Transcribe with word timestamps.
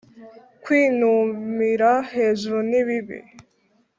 kwinumira 0.63 1.91
hejuru 2.13 2.59
ni 2.69 2.81
bibi 2.87 3.19